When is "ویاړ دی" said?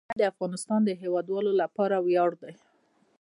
2.05-2.53